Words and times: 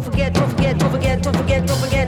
don't 0.00 0.12
forget, 0.12 0.32
don't 0.32 0.50
forget, 0.50 0.78
don't 0.78 0.90
forget, 0.90 1.22
don't 1.22 1.36
forget, 1.36 1.66
don't 1.66 1.78
forget. 1.78 1.99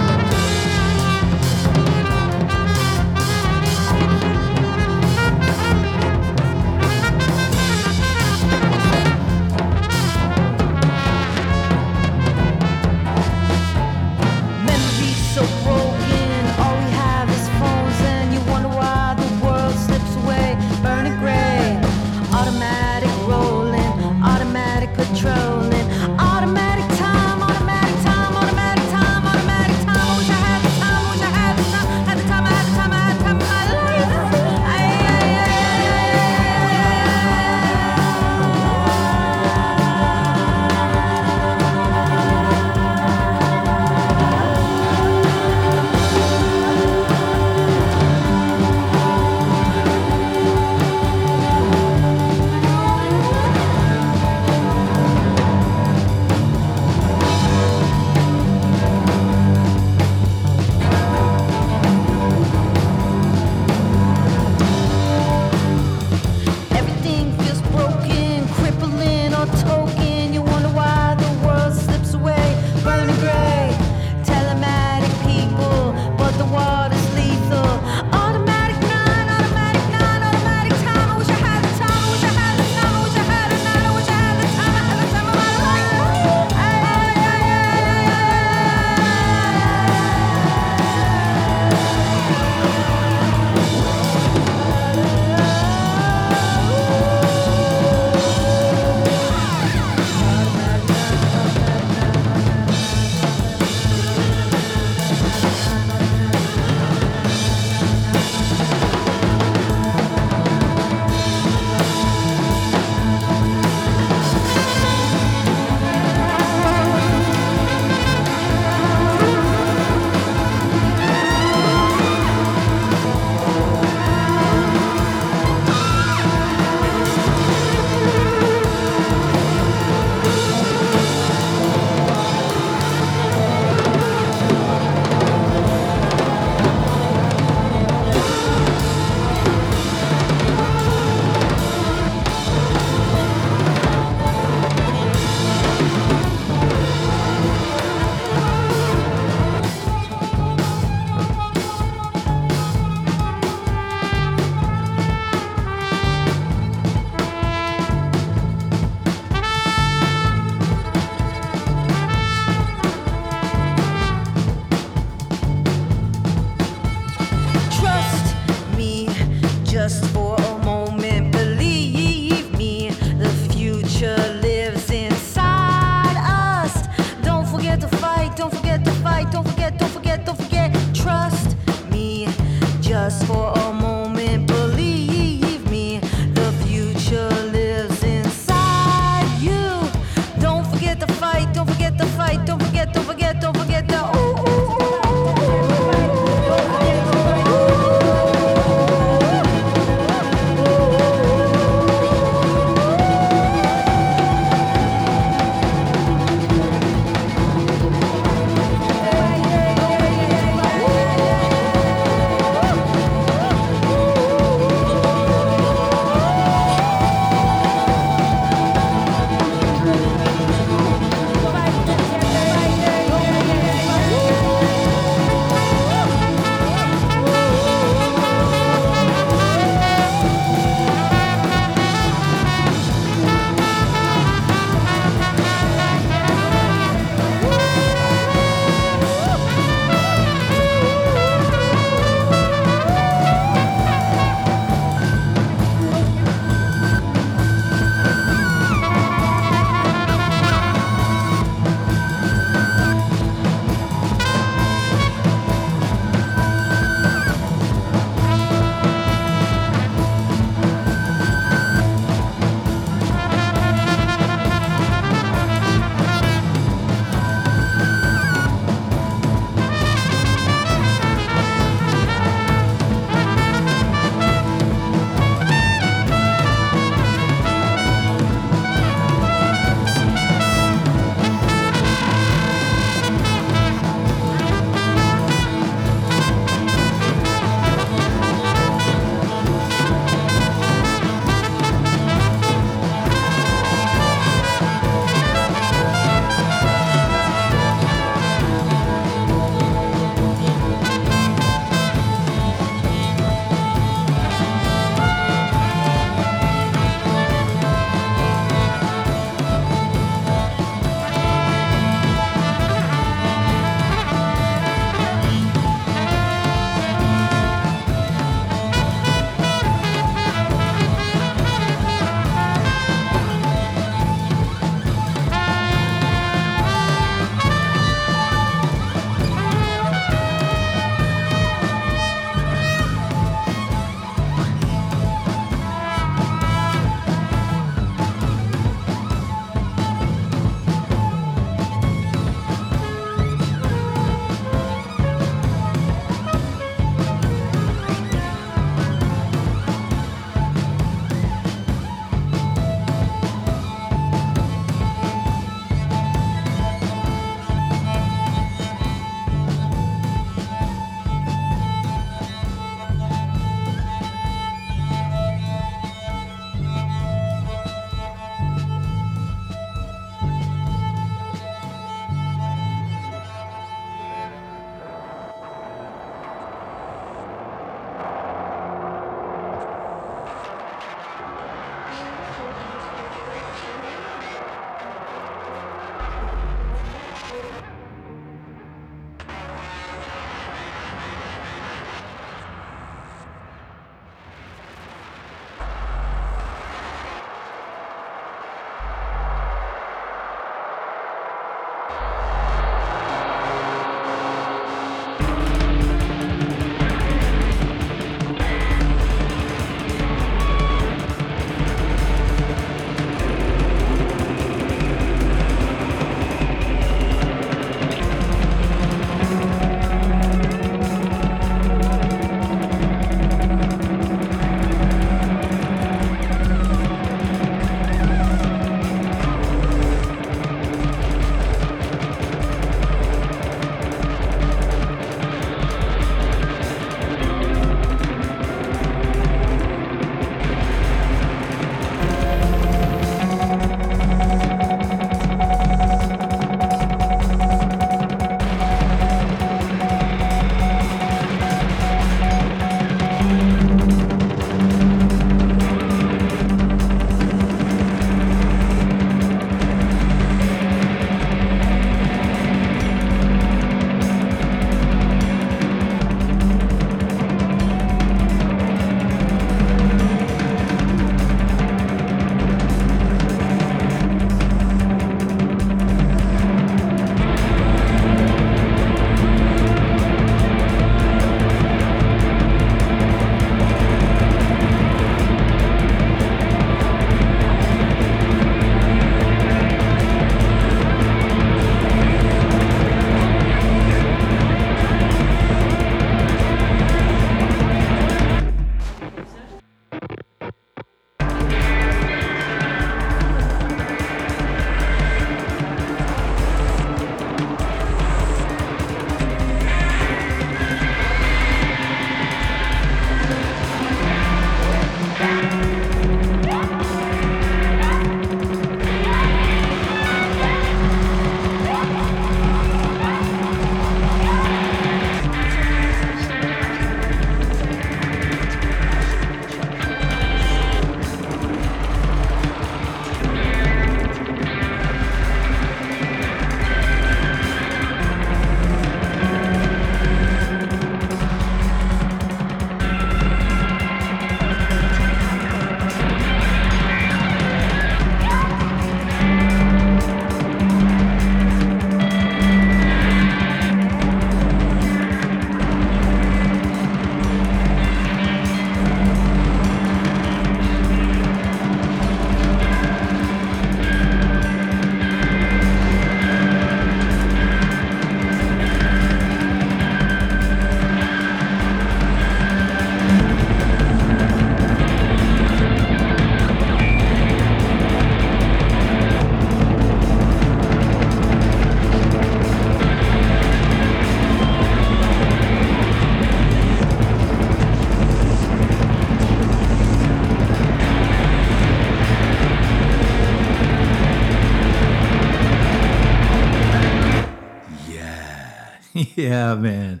yeah, 599.16 599.54
man. 599.54 600.00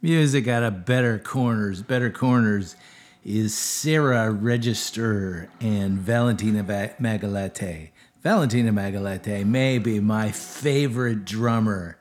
Music 0.00 0.48
out 0.48 0.62
of 0.62 0.84
better 0.84 1.18
corners. 1.18 1.82
Better 1.82 2.10
corners 2.10 2.76
is 3.24 3.56
Sarah 3.56 4.30
Register 4.30 5.50
and 5.60 5.98
Valentina 5.98 6.64
Magaletti. 6.64 7.90
Valentina 8.22 8.72
Magaletti 8.72 9.44
may 9.44 9.78
be 9.78 10.00
my 10.00 10.30
favorite 10.30 11.24
drummer. 11.24 11.98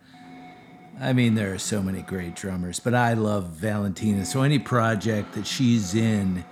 I 0.99 1.13
mean, 1.13 1.35
there 1.35 1.53
are 1.53 1.59
so 1.59 1.83
many 1.83 2.01
great 2.01 2.35
drummers, 2.35 2.79
but 2.79 2.95
I 2.95 3.13
love 3.13 3.49
Valentina. 3.49 4.25
So 4.25 4.41
any 4.41 4.57
project 4.57 5.33
that 5.33 5.45
she's 5.45 5.93
in, 5.93 6.43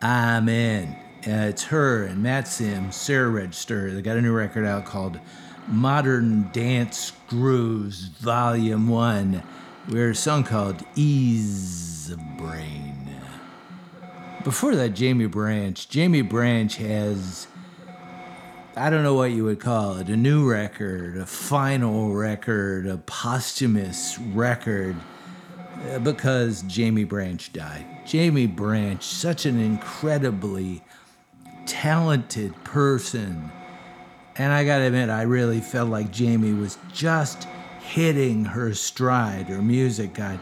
I'm 0.00 0.48
in. 0.48 0.90
Uh, 1.26 1.48
it's 1.48 1.64
her 1.64 2.04
and 2.04 2.22
Matt 2.22 2.46
Sims, 2.46 2.94
Sarah 2.94 3.30
Register. 3.30 3.92
They 3.92 4.02
got 4.02 4.16
a 4.16 4.22
new 4.22 4.32
record 4.32 4.66
out 4.66 4.84
called 4.84 5.18
Modern 5.68 6.50
Dance 6.52 7.12
Grooves 7.26 8.08
Volume 8.08 8.88
1. 8.88 9.42
We 9.88 9.98
heard 9.98 10.12
a 10.12 10.14
song 10.14 10.44
called 10.44 10.84
Ease 10.94 12.14
Brain. 12.36 13.08
Before 14.44 14.76
that, 14.76 14.92
Jaimie 14.92 15.30
Branch. 15.30 15.88
Jaimie 15.88 16.28
Branch 16.28 16.76
has, 16.76 17.46
I 18.76 18.90
don't 18.90 19.02
know 19.02 19.14
what 19.14 19.30
you 19.30 19.44
would 19.44 19.58
call 19.58 19.96
it, 19.96 20.08
a 20.08 20.16
new 20.16 20.48
record, 20.48 21.16
a 21.16 21.24
final 21.24 22.12
record, 22.12 22.86
a 22.86 22.98
posthumous 22.98 24.18
record, 24.18 24.96
uh, 25.90 25.98
because 26.00 26.62
Jaimie 26.64 27.08
Branch 27.08 27.52
died. 27.54 27.86
Jaimie 28.04 28.54
Branch, 28.54 29.02
such 29.02 29.46
an 29.46 29.58
incredibly 29.58 30.82
talented 31.64 32.52
person. 32.64 33.50
And 34.36 34.52
I 34.52 34.64
gotta 34.64 34.84
admit, 34.84 35.10
I 35.10 35.22
really 35.22 35.60
felt 35.60 35.90
like 35.90 36.10
Jaimie 36.10 36.58
was 36.58 36.78
just 36.92 37.46
hitting 37.80 38.44
her 38.44 38.74
stride. 38.74 39.46
Her 39.46 39.62
music 39.62 40.14
got 40.14 40.38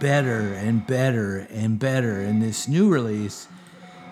better 0.00 0.54
and 0.54 0.84
better 0.86 1.46
and 1.50 1.78
better. 1.78 2.20
And 2.20 2.42
this 2.42 2.66
new 2.66 2.88
release 2.88 3.46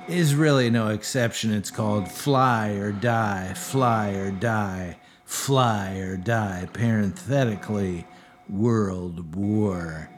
is 0.07 0.35
really 0.35 0.71
no 0.71 0.89
exception. 0.89 1.53
It's 1.53 1.71
called 1.71 2.09
Fly 2.09 2.71
or 2.71 2.93
Die, 2.93 3.55
Fly 3.55 4.11
or 4.11 4.31
Die, 4.31 4.97
Fly 5.25 5.97
or 5.97 6.17
Die, 6.17 6.69
parenthetically, 6.73 8.07
World 8.49 9.35
War. 9.35 10.09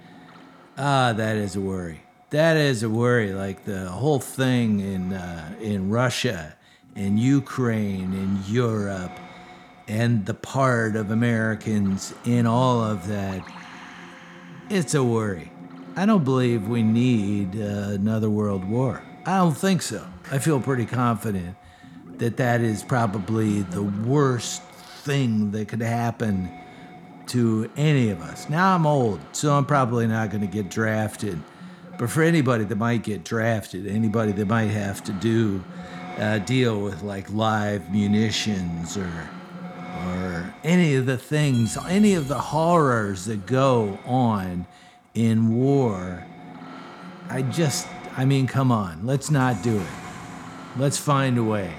Ah, 0.77 1.13
that 1.13 1.37
is 1.37 1.57
a 1.57 1.61
worry. 1.61 2.03
That 2.31 2.57
is 2.57 2.83
a 2.83 2.89
worry. 2.91 3.33
Like 3.33 3.65
the 3.65 3.89
whole 3.89 4.21
thing 4.21 4.81
in 4.81 5.13
uh, 5.13 5.55
in 5.61 5.91
Russia, 5.91 6.57
in 6.97 7.19
Ukraine, 7.19 8.13
in 8.13 8.39
Europe, 8.47 9.13
and 9.89 10.27
the 10.27 10.35
part 10.35 10.97
of 10.97 11.11
Americans 11.11 12.15
in 12.25 12.47
all 12.47 12.83
of 12.83 13.09
that. 13.09 13.43
It's 14.69 14.95
a 14.95 15.03
worry. 15.03 15.51
I 15.97 16.07
don't 16.07 16.25
believe 16.25 16.69
we 16.69 16.83
need 16.83 17.61
uh, 17.61 17.91
another 17.91 18.31
world 18.31 18.65
war. 18.65 19.03
I 19.27 19.39
don't 19.39 19.57
think 19.57 19.83
so. 19.83 20.07
I 20.31 20.39
feel 20.39 20.61
pretty 20.61 20.87
confident 20.87 21.57
that 22.19 22.37
that 22.37 22.61
is 22.61 22.83
probably 22.83 23.63
the 23.63 23.83
worst 23.83 24.63
thing 24.63 25.51
that 25.53 25.69
could 25.69 25.83
happen 25.83 26.51
to 27.27 27.71
any 27.77 28.11
of 28.11 28.21
us. 28.21 28.49
Now 28.49 28.75
I'm 28.75 28.87
old, 28.87 29.21
so 29.33 29.55
I'm 29.55 29.67
probably 29.67 30.07
not 30.07 30.31
going 30.31 30.41
to 30.43 30.47
get 30.47 30.69
drafted. 30.69 31.41
But 31.99 32.11
for 32.11 32.23
anybody 32.23 32.65
that 32.65 32.77
might 32.77 33.03
get 33.03 33.25
drafted, 33.25 33.87
anybody 33.87 34.33
that 34.33 34.47
might 34.47 34.71
have 34.71 35.03
to 35.05 35.13
do 35.13 35.63
uh, 36.19 36.39
deal 36.39 36.81
with 36.81 37.03
like 37.03 37.31
live 37.31 37.91
munitions 37.93 38.97
or 38.97 39.31
or 40.07 40.55
any 40.65 40.95
of 40.95 41.07
the 41.07 41.19
things, 41.19 41.77
any 41.89 42.15
of 42.15 42.29
the 42.29 42.39
horrors 42.39 43.27
that 43.27 43.47
go 43.47 43.99
on 44.07 44.67
in 45.15 45.55
war. 45.55 46.25
I 47.29 47.43
just, 47.43 47.87
I 48.17 48.25
mean, 48.25 48.47
come 48.47 48.73
on, 48.73 49.05
let's 49.07 49.31
not 49.31 49.63
do 49.63 49.79
it. 49.79 49.87
Let's 50.77 50.99
find 50.99 51.37
a 51.39 51.45
way. 51.45 51.73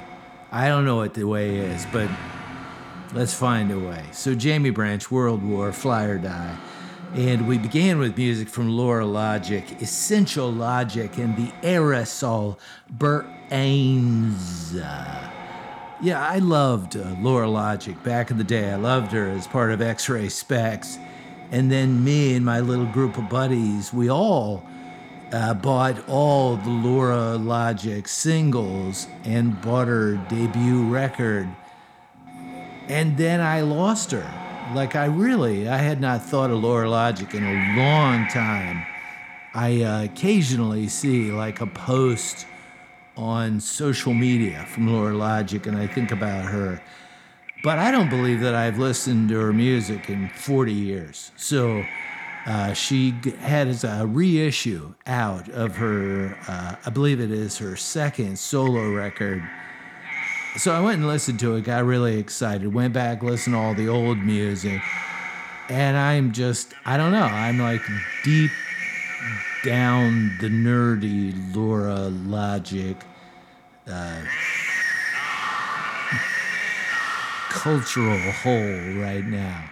I 0.51 0.67
don't 0.67 0.85
know 0.85 0.97
what 0.97 1.13
the 1.13 1.23
way 1.23 1.57
is, 1.57 1.85
but 1.91 2.09
let's 3.13 3.33
find 3.33 3.71
a 3.71 3.79
way. 3.79 4.03
So, 4.11 4.35
Jaimie 4.35 4.73
Branch, 4.73 5.09
World 5.09 5.43
War, 5.43 5.71
Fly 5.71 6.03
or 6.05 6.17
Die. 6.17 6.57
And 7.13 7.47
we 7.47 7.57
began 7.57 7.99
with 7.99 8.17
music 8.17 8.47
from 8.47 8.69
Laura 8.69 9.05
Logic, 9.05 9.81
Essential 9.81 10.51
Logic, 10.51 11.17
and 11.17 11.35
the 11.35 11.51
aerosol 11.61 12.57
Ains. 13.51 14.73
Yeah, 16.01 16.25
I 16.25 16.39
loved 16.39 16.95
uh, 16.95 17.15
Laura 17.19 17.49
Logic 17.49 18.01
back 18.01 18.31
in 18.31 18.37
the 18.37 18.43
day. 18.43 18.71
I 18.71 18.75
loved 18.75 19.11
her 19.11 19.29
as 19.29 19.45
part 19.45 19.71
of 19.71 19.81
X-Ray 19.81 20.27
Spex. 20.27 20.97
And 21.51 21.69
then 21.69 22.03
me 22.03 22.33
and 22.35 22.45
my 22.45 22.61
little 22.61 22.85
group 22.85 23.17
of 23.17 23.29
buddies, 23.29 23.93
we 23.93 24.09
all 24.09 24.63
uh, 25.33 25.53
bought 25.53 26.07
all 26.07 26.55
the 26.55 26.69
Laura 26.69 27.35
Logic 27.35 28.07
singles 28.07 29.05
and 29.25 29.61
bought 29.61 29.89
her 29.89 30.15
debut 30.29 30.87
record. 30.87 31.49
And 32.87 33.17
then 33.17 33.41
I 33.41 33.61
lost 33.61 34.11
her. 34.11 34.27
Like 34.73 34.95
I 34.95 35.05
really, 35.05 35.67
I 35.67 35.77
had 35.77 35.99
not 35.99 36.23
thought 36.23 36.51
of 36.51 36.63
Laura 36.63 36.89
Logic 36.89 37.33
in 37.33 37.43
a 37.43 37.77
long 37.77 38.27
time. 38.29 38.85
I 39.53 39.81
uh, 39.83 40.03
occasionally 40.05 40.87
see 40.87 41.33
like 41.33 41.59
a 41.59 41.67
post 41.67 42.47
on 43.21 43.59
social 43.59 44.13
media 44.13 44.65
from 44.73 44.91
Laura 44.91 45.13
Logic, 45.13 45.65
and 45.67 45.77
I 45.77 45.87
think 45.87 46.11
about 46.11 46.45
her 46.45 46.81
but 47.63 47.77
I 47.77 47.91
don't 47.91 48.09
believe 48.09 48.39
that 48.41 48.55
I've 48.55 48.79
listened 48.79 49.29
to 49.29 49.39
her 49.39 49.53
music 49.53 50.09
in 50.09 50.29
40 50.29 50.73
years. 50.73 51.31
So 51.37 51.83
uh, 52.47 52.73
she 52.73 53.11
had 53.39 53.67
a 53.83 54.07
reissue 54.07 54.95
out 55.05 55.47
of 55.49 55.75
her, 55.75 56.37
uh, 56.47 56.75
I 56.83 56.89
believe 56.89 57.19
it 57.19 57.31
is 57.31 57.59
her 57.59 57.75
second 57.75 58.39
solo 58.39 58.91
record. 58.91 59.47
So 60.57 60.73
I 60.73 60.81
went 60.81 60.97
and 60.97 61.07
listened 61.07 61.39
to 61.41 61.55
it, 61.55 61.65
got 61.65 61.85
really 61.85 62.17
excited, 62.17 62.73
went 62.73 62.93
back, 62.93 63.21
listened 63.21 63.53
to 63.53 63.59
all 63.59 63.75
the 63.75 63.87
old 63.87 64.17
music. 64.17 64.81
And 65.69 65.95
I'm 65.95 66.31
just, 66.31 66.73
I 66.83 66.97
don't 66.97 67.11
know, 67.11 67.23
I'm 67.23 67.59
like 67.59 67.81
deep 68.23 68.51
down 69.63 70.35
the 70.41 70.49
nerdy 70.49 71.55
Laura 71.55 72.09
Logic. 72.09 72.97
Uh, 73.87 74.21
cultural 77.49 78.31
hole 78.31 79.01
right 79.01 79.25
now. 79.25 79.69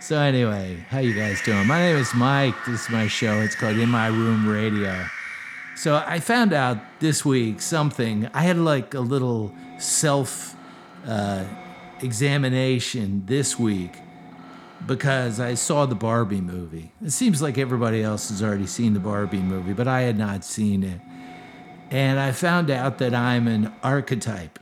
So 0.00 0.18
anyway, 0.18 0.84
how 0.90 0.98
you 0.98 1.14
guys 1.14 1.40
doing? 1.42 1.66
My 1.66 1.78
name 1.80 1.96
is 1.96 2.12
Mike. 2.14 2.54
This 2.66 2.84
is 2.84 2.90
my 2.90 3.06
show. 3.06 3.40
It's 3.40 3.54
called 3.54 3.78
In 3.78 3.88
My 3.88 4.08
Room 4.08 4.46
Radio. 4.46 5.06
So 5.76 6.02
I 6.06 6.20
found 6.20 6.52
out 6.52 6.78
this 7.00 7.24
week 7.24 7.60
something. 7.60 8.28
I 8.34 8.42
had 8.42 8.58
like 8.58 8.94
a 8.94 9.00
little 9.00 9.54
self 9.78 10.54
uh, 11.06 11.44
examination 12.00 13.24
this 13.26 13.58
week 13.58 13.92
because 14.86 15.40
I 15.40 15.54
saw 15.54 15.86
the 15.86 15.94
Barbie 15.94 16.40
movie. 16.40 16.92
It 17.02 17.12
seems 17.12 17.40
like 17.40 17.58
everybody 17.58 18.02
else 18.02 18.28
has 18.28 18.42
already 18.42 18.66
seen 18.66 18.92
the 18.92 19.00
Barbie 19.00 19.38
movie, 19.38 19.72
but 19.72 19.88
I 19.88 20.02
had 20.02 20.18
not 20.18 20.44
seen 20.44 20.82
it. 20.82 21.00
And 21.90 22.18
I 22.18 22.32
found 22.32 22.70
out 22.70 22.98
that 22.98 23.14
I'm 23.14 23.46
an 23.46 23.72
archetype. 23.82 24.58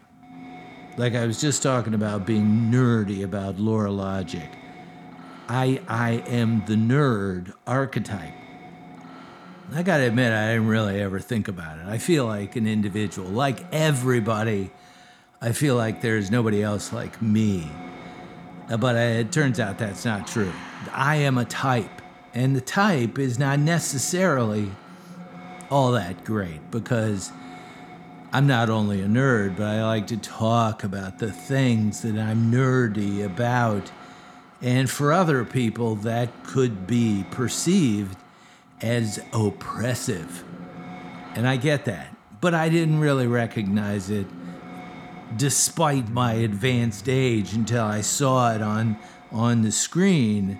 Like 0.96 1.14
I 1.14 1.26
was 1.26 1.40
just 1.40 1.62
talking 1.62 1.94
about 1.94 2.26
being 2.26 2.70
nerdy 2.70 3.24
about 3.24 3.58
Laura 3.58 3.90
Logic. 3.90 4.48
I 5.48 5.80
I 5.88 6.22
am 6.26 6.64
the 6.66 6.74
nerd 6.74 7.52
archetype. 7.66 8.34
I 9.74 9.82
gotta 9.82 10.04
admit, 10.04 10.32
I 10.32 10.52
didn't 10.52 10.68
really 10.68 11.00
ever 11.00 11.18
think 11.18 11.48
about 11.48 11.78
it. 11.78 11.86
I 11.86 11.96
feel 11.96 12.26
like 12.26 12.56
an 12.56 12.66
individual, 12.66 13.28
like 13.28 13.64
everybody. 13.72 14.70
I 15.40 15.52
feel 15.52 15.76
like 15.76 16.02
there's 16.02 16.30
nobody 16.30 16.62
else 16.62 16.92
like 16.92 17.22
me. 17.22 17.70
Uh, 18.68 18.76
but 18.76 18.96
it 18.96 19.32
turns 19.32 19.58
out 19.58 19.78
that's 19.78 20.04
not 20.04 20.26
true. 20.26 20.52
I 20.92 21.16
am 21.16 21.38
a 21.38 21.44
type, 21.44 22.02
and 22.34 22.54
the 22.54 22.60
type 22.60 23.18
is 23.18 23.38
not 23.38 23.58
necessarily 23.58 24.70
all 25.72 25.92
that 25.92 26.22
great 26.22 26.70
because 26.70 27.32
I'm 28.30 28.46
not 28.46 28.68
only 28.68 29.00
a 29.00 29.06
nerd, 29.06 29.56
but 29.56 29.64
I 29.64 29.82
like 29.82 30.06
to 30.08 30.18
talk 30.18 30.84
about 30.84 31.18
the 31.18 31.32
things 31.32 32.02
that 32.02 32.18
I'm 32.18 32.52
nerdy 32.52 33.24
about. 33.24 33.90
And 34.60 34.90
for 34.90 35.14
other 35.14 35.46
people, 35.46 35.94
that 35.96 36.44
could 36.44 36.86
be 36.86 37.24
perceived 37.30 38.18
as 38.82 39.18
oppressive. 39.32 40.44
And 41.34 41.48
I 41.48 41.56
get 41.56 41.86
that. 41.86 42.14
But 42.42 42.52
I 42.52 42.68
didn't 42.68 43.00
really 43.00 43.26
recognize 43.26 44.10
it 44.10 44.26
despite 45.38 46.10
my 46.10 46.34
advanced 46.34 47.08
age 47.08 47.54
until 47.54 47.84
I 47.84 48.02
saw 48.02 48.54
it 48.54 48.60
on, 48.60 48.98
on 49.30 49.62
the 49.62 49.72
screen. 49.72 50.58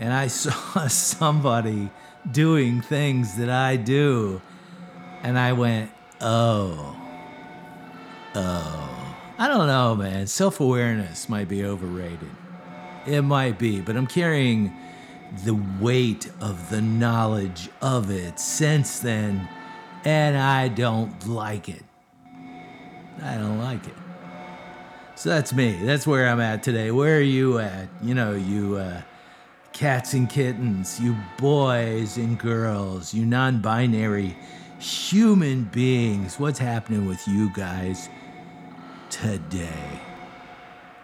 And 0.00 0.12
I 0.12 0.26
saw 0.42 0.88
somebody 0.88 1.90
doing 2.30 2.80
things 2.80 3.36
that 3.36 3.50
I 3.50 3.76
do. 3.76 4.40
And 5.22 5.38
I 5.38 5.52
went, 5.52 5.90
oh 6.20 6.96
Oh, 8.34 9.16
I 9.38 9.48
don't 9.48 9.66
know, 9.66 9.96
man. 9.96 10.28
Self 10.28 10.60
awareness 10.60 11.28
might 11.28 11.48
be 11.48 11.64
overrated. 11.64 12.30
It 13.06 13.22
might 13.22 13.58
be, 13.58 13.80
but 13.80 13.96
I'm 13.96 14.06
carrying 14.06 14.72
the 15.44 15.58
weight 15.80 16.30
of 16.40 16.70
the 16.70 16.80
knowledge 16.80 17.70
of 17.82 18.10
it 18.10 18.38
since 18.38 19.00
then, 19.00 19.48
and 20.04 20.36
I 20.36 20.68
don't 20.68 21.26
like 21.26 21.68
it. 21.68 21.82
I 23.20 23.34
don't 23.34 23.58
like 23.58 23.84
it. 23.84 23.94
So 25.16 25.28
that's 25.28 25.52
me. 25.52 25.72
That's 25.82 26.06
where 26.06 26.28
I'm 26.28 26.40
at 26.40 26.62
today. 26.62 26.92
Where 26.92 27.16
are 27.16 27.20
you 27.20 27.58
at? 27.58 27.88
You 28.00 28.14
know, 28.14 28.34
you 28.34 28.76
uh, 28.76 29.02
cats 29.80 30.12
and 30.12 30.28
kittens, 30.28 31.00
you 31.00 31.16
boys 31.38 32.18
and 32.18 32.38
girls, 32.38 33.14
you 33.14 33.24
non 33.24 33.62
binary 33.62 34.36
human 34.78 35.64
beings. 35.64 36.38
What's 36.38 36.58
happening 36.58 37.06
with 37.06 37.26
you 37.26 37.50
guys 37.54 38.10
today? 39.08 40.02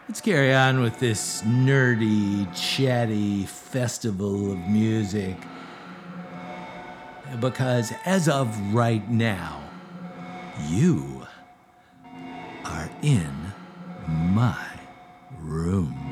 Let's 0.06 0.20
carry 0.20 0.54
on 0.54 0.82
with 0.82 0.98
this 0.98 1.40
nerdy, 1.40 2.46
chatty 2.54 3.46
festival 3.46 4.52
of 4.52 4.58
music. 4.68 5.36
Because 7.40 7.94
as 8.04 8.28
of 8.28 8.74
right 8.74 9.08
now, 9.08 9.64
you 10.68 11.26
are 12.66 12.90
in 13.00 13.54
my 14.06 14.68
room. 15.40 16.06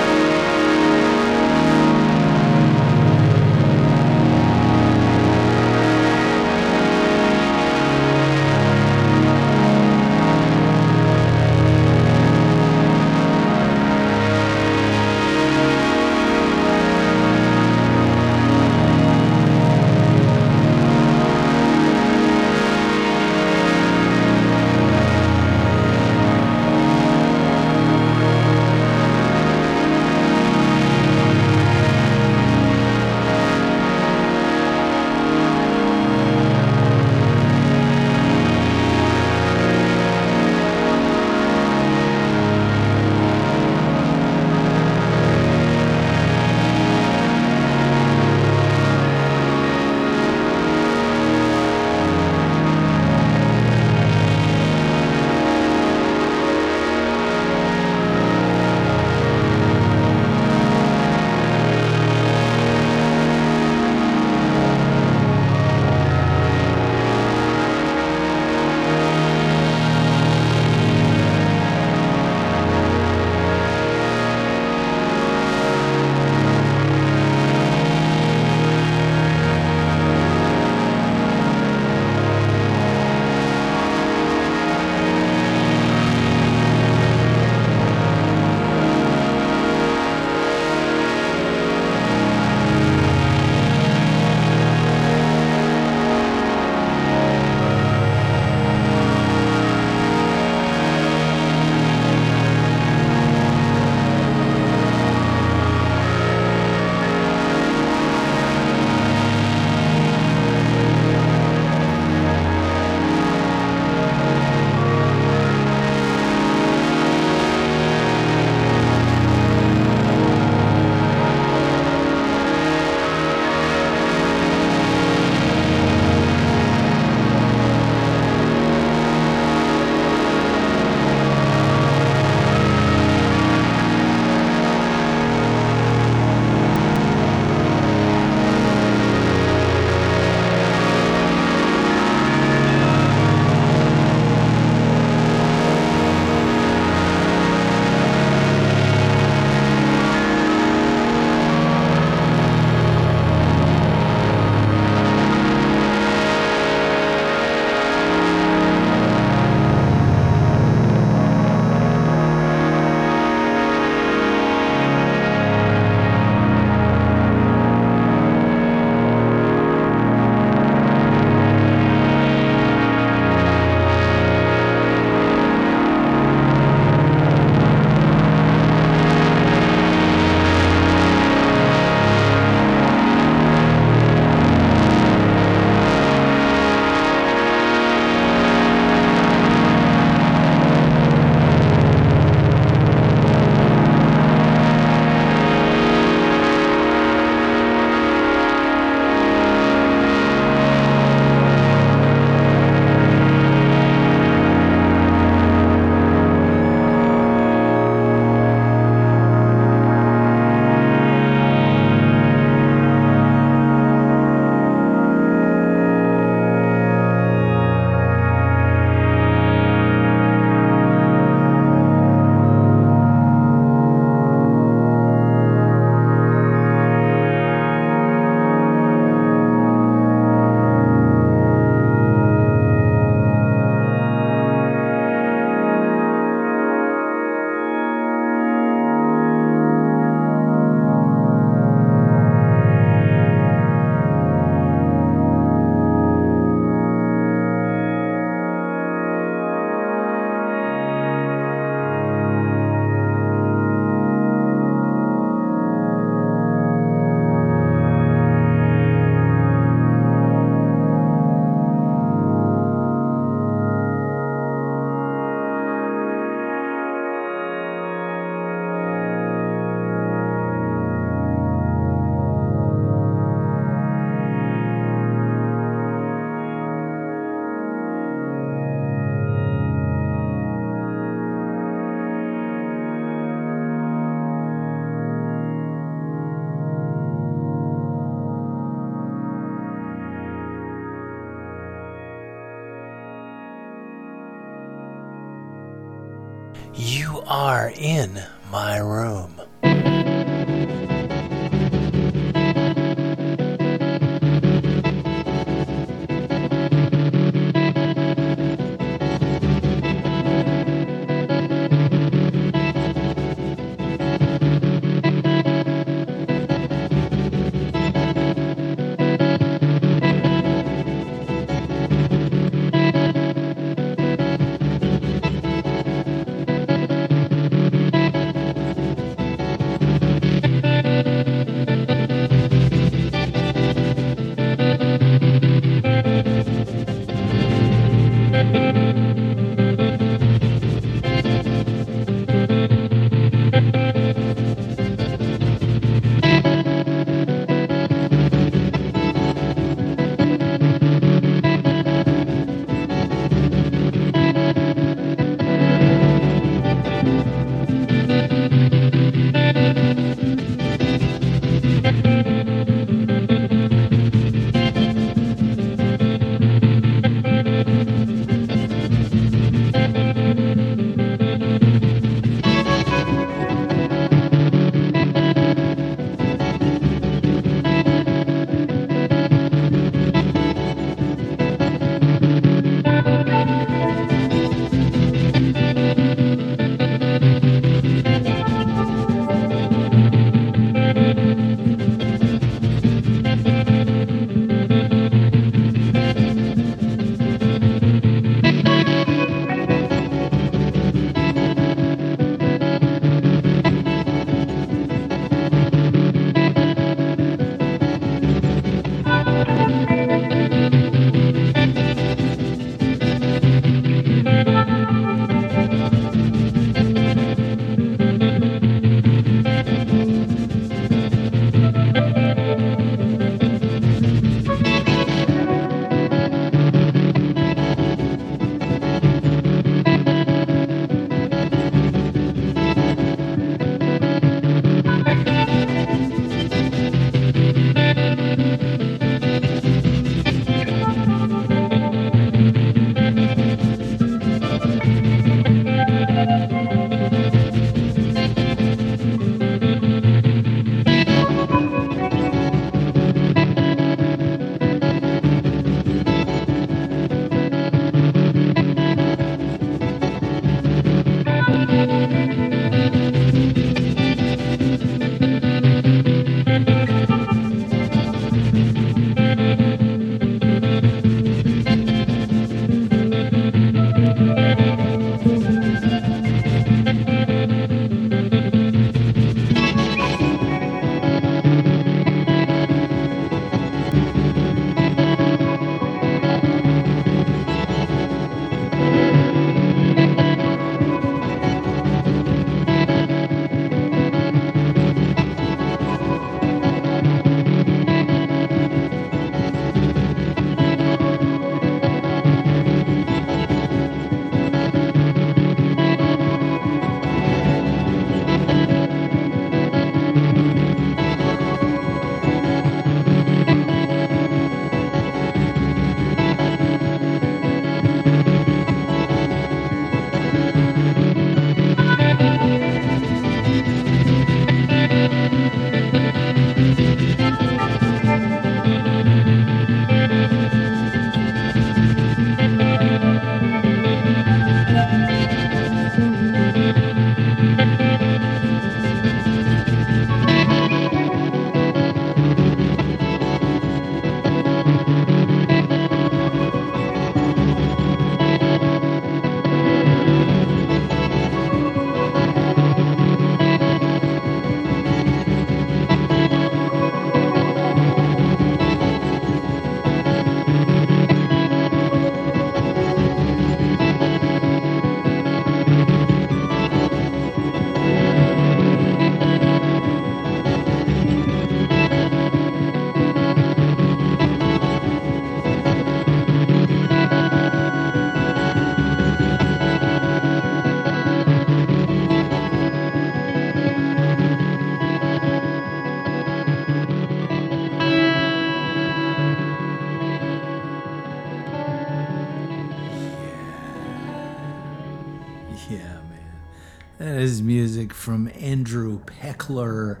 Music 597.82 597.96
from 597.96 598.30
Andrew 598.38 599.00
Pekler 599.00 600.00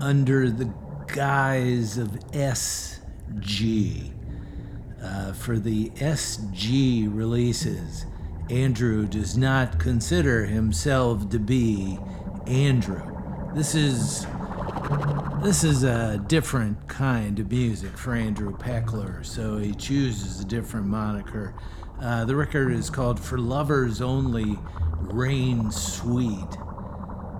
under 0.00 0.50
the 0.50 0.68
guise 1.06 1.98
of 1.98 2.08
SG. 2.32 4.12
Uh, 5.00 5.32
for 5.32 5.56
the 5.56 5.90
SG 5.90 7.08
releases, 7.08 8.06
Andrew 8.50 9.06
does 9.06 9.38
not 9.38 9.78
consider 9.78 10.46
himself 10.46 11.30
to 11.30 11.38
be 11.38 11.96
Andrew. 12.48 13.02
This 13.54 13.76
is 13.76 14.26
this 15.44 15.62
is 15.62 15.84
a 15.84 16.20
different 16.26 16.88
kind 16.88 17.38
of 17.38 17.52
music 17.52 17.96
for 17.96 18.14
Andrew 18.14 18.56
Pekler, 18.56 19.24
so 19.24 19.58
he 19.58 19.74
chooses 19.74 20.40
a 20.40 20.44
different 20.44 20.88
moniker. 20.88 21.54
Uh, 22.02 22.24
the 22.24 22.34
record 22.34 22.72
is 22.72 22.90
called 22.90 23.20
For 23.20 23.38
Lovers 23.38 24.00
Only 24.00 24.58
Rain 25.02 25.70
Sweet. 25.70 26.65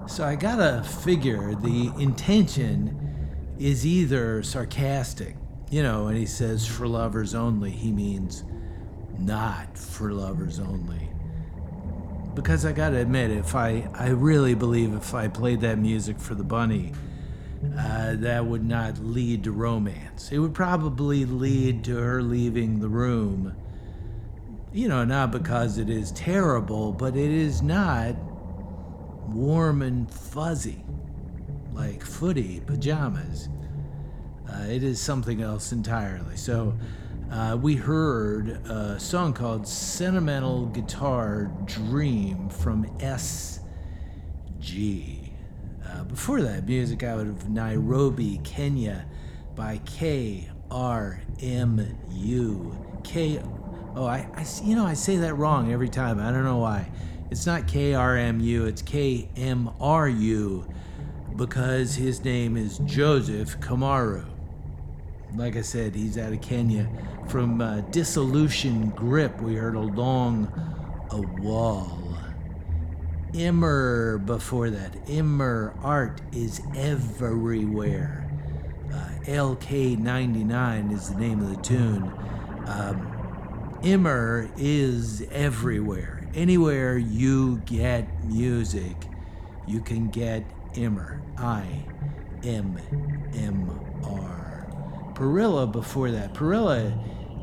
So 0.09 0.25
I 0.25 0.37
gotta 0.37 0.85
figure 0.85 1.55
the 1.57 1.93
intention 1.99 3.55
is 3.59 3.85
either 3.85 4.43
sarcastic, 4.43 5.37
you 5.71 5.83
know, 5.83 6.07
and 6.07 6.17
he 6.17 6.27
says 6.27 6.65
for 6.65 6.87
lovers 6.87 7.35
only, 7.35 7.71
he 7.71 7.91
means 7.91 8.45
not 9.19 9.77
for 9.77 10.13
lovers 10.13 10.61
only. 10.61 11.11
Because 12.35 12.65
I 12.65 12.73
gotta 12.73 12.99
admit, 12.99 13.31
if 13.31 13.55
I, 13.55 13.89
I 13.95 14.11
really 14.11 14.55
believe 14.55 14.95
if 14.95 15.13
I 15.13 15.27
played 15.27 15.61
that 15.63 15.79
music 15.79 16.21
for 16.21 16.35
the 16.35 16.45
bunny, 16.45 16.93
uh, 17.77 18.15
that 18.17 18.47
would 18.47 18.65
not 18.65 18.99
lead 18.99 19.43
to 19.45 19.53
romance. 19.53 20.31
It 20.31 20.39
would 20.39 20.55
probably 20.55 21.25
lead 21.25 21.83
to 21.85 21.97
her 21.97 22.23
leaving 22.23 22.79
the 22.79 22.89
room. 22.89 23.57
You 24.73 24.89
know, 24.89 25.05
not 25.05 25.33
because 25.33 25.79
it 25.79 25.91
is 25.91 26.13
terrible, 26.13 26.93
but 26.93 27.17
it 27.17 27.31
is 27.31 27.61
not 27.61 28.15
warm 29.29 29.83
and 29.83 30.11
fuzzy 30.11 30.85
like 31.73 32.03
footy 32.03 32.61
pajamas. 32.61 33.49
Uh, 34.51 34.65
it 34.69 34.83
is 34.83 35.01
something 35.01 35.43
else 35.43 35.73
entirely. 35.73 36.37
So, 36.37 36.77
uh, 37.31 37.59
we 37.61 37.75
heard 37.75 38.49
a 38.69 38.99
song 39.01 39.33
called 39.33 39.67
Sentimental 39.67 40.67
Guitar 40.67 41.51
Dream 41.65 42.49
from 42.49 42.87
SG. 42.99 43.61
Uh, 45.85 46.05
before 46.05 46.41
that, 46.43 46.67
music 46.67 47.03
out 47.03 47.21
of 47.21 47.51
Nairobi, 47.51 48.39
Kenya 48.45 49.07
by 49.57 49.79
KRMU. 49.85 50.53
K. 53.05 53.41
Oh, 53.95 54.05
I, 54.05 54.29
I, 54.35 54.47
you 54.63 54.75
know, 54.77 54.85
I 54.85 54.95
say 54.95 55.17
that 55.17 55.35
wrong 55.35 55.73
every 55.73 55.89
time. 55.89 56.21
I 56.21 56.31
don't 56.33 56.45
know 56.45 56.59
why. 56.59 56.91
It's 57.31 57.47
not 57.47 57.63
KRMU, 57.63 58.67
it's 58.69 58.83
KMRU 58.83 60.73
because 61.37 61.95
his 61.97 62.25
name 62.25 62.57
is 62.57 62.79
Joseph 62.79 63.59
Kamaru. 63.61 64.25
Like 65.35 65.57
I 65.57 65.63
said, 65.63 65.95
he's 65.95 66.17
out 66.19 66.33
of 66.33 66.41
Kenya. 66.41 66.89
From 67.29 67.61
uh, 67.61 67.81
Dissolution 67.91 68.91
Grip, 68.91 69.41
we 69.41 69.57
heard 69.57 69.75
Along 69.75 70.47
a 71.11 71.21
Wall. 71.43 72.17
Immer 73.35 74.19
before 74.19 74.71
that. 74.71 74.97
Immer 75.09 75.75
Art 75.83 76.21
is 76.33 76.63
Everywhere. 76.75 78.31
Uh, 78.91 79.11
LK99 79.25 80.93
is 80.93 81.11
the 81.11 81.19
name 81.19 81.41
of 81.43 81.51
the 81.51 81.61
tune. 81.63 82.13
Um, 82.67 83.79
Immer 83.83 84.49
is 84.57 85.23
everywhere. 85.31 86.16
Anywhere 86.37 86.99
you 86.99 87.57
get 87.65 88.07
music, 88.27 88.95
you 89.67 89.81
can 89.81 90.11
get 90.11 90.45
Immer. 90.75 91.23
I 91.39 91.65
M 92.45 92.79
M 93.35 93.71
R. 94.05 94.69
Perila 95.15 95.73
before 95.73 96.11
that. 96.11 96.35
Perilla 96.35 96.93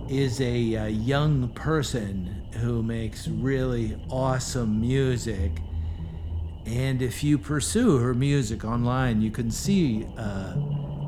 is 0.07 0.39
a 0.41 0.75
uh, 0.75 0.85
young 0.85 1.49
person 1.55 2.45
who 2.59 2.83
makes 2.83 3.27
really 3.27 3.99
awesome 4.11 4.79
music. 4.79 5.51
And 6.67 7.01
if 7.01 7.23
you 7.23 7.39
pursue 7.39 7.97
her 7.97 8.13
music 8.13 8.63
online, 8.63 9.23
you 9.23 9.31
can 9.31 9.49
see 9.49 10.05
uh, 10.19 10.53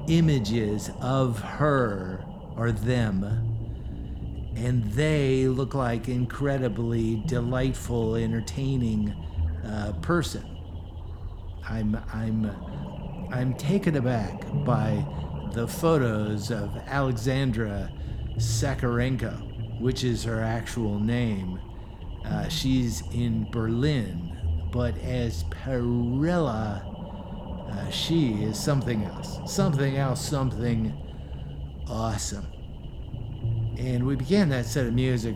images 0.07 0.89
of 1.01 1.39
her 1.39 2.25
or 2.57 2.71
them. 2.71 3.54
And 4.55 4.83
they 4.93 5.47
look 5.47 5.73
like 5.73 6.07
incredibly 6.07 7.21
delightful, 7.25 8.15
entertaining 8.15 9.09
uh, 9.65 9.93
person. 10.01 10.43
I'm 11.67 11.97
I'm 12.13 12.51
I'm 13.31 13.53
taken 13.55 13.97
aback 13.97 14.43
by 14.65 15.05
the 15.53 15.67
photos 15.67 16.51
of 16.51 16.75
Alexandra 16.87 17.91
Zakharenko, 18.37 19.79
which 19.81 20.03
is 20.03 20.23
her 20.23 20.41
actual 20.41 20.99
name. 20.99 21.59
Uh, 22.23 22.47
she's 22.47 23.01
in 23.13 23.49
Berlin, 23.51 24.69
but 24.71 24.97
as 24.99 25.43
Perila, 25.45 26.81
uh, 27.71 27.89
she 27.89 28.43
is 28.43 28.59
something 28.61 29.03
else. 29.03 29.39
Something 29.53 29.97
else, 29.97 30.27
something 30.27 30.93
awesome. 31.87 32.45
And 33.77 34.05
we 34.05 34.15
began 34.15 34.49
that 34.49 34.65
set 34.65 34.85
of 34.85 34.93
music 34.93 35.35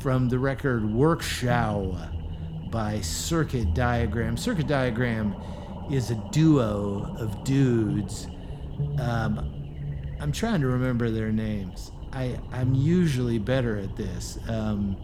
from 0.00 0.28
the 0.28 0.38
record 0.38 0.82
Workshau 0.82 2.70
by 2.70 3.00
Circuit 3.00 3.74
Diagram. 3.74 4.36
Circuit 4.36 4.66
Diagram 4.66 5.34
is 5.90 6.10
a 6.10 6.16
duo 6.30 7.16
of 7.18 7.44
dudes. 7.44 8.28
Um, 9.00 9.54
I'm 10.20 10.32
trying 10.32 10.60
to 10.60 10.66
remember 10.66 11.10
their 11.10 11.32
names. 11.32 11.92
I, 12.12 12.38
I'm 12.52 12.74
usually 12.74 13.38
better 13.38 13.76
at 13.76 13.96
this. 13.96 14.38
Um, 14.48 14.96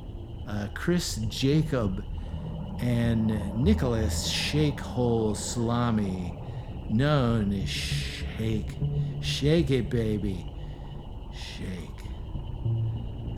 uh, 0.46 0.68
Chris 0.74 1.16
Jacob 1.28 2.04
and 2.80 3.28
Nicholas 3.56 4.30
Shakehole 4.30 5.36
Salami, 5.36 6.38
known 6.90 7.52
as 7.52 7.68
Shake. 7.68 8.76
Shake 9.22 9.70
it, 9.70 9.88
baby. 9.88 10.50
Shake. 11.32 11.93